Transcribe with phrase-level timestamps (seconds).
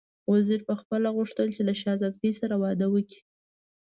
[0.31, 3.19] وزیر پخپله غوښتل چې له شهزادګۍ سره واده وکړي.